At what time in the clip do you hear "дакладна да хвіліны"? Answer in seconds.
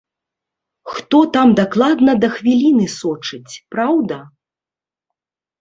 1.59-2.87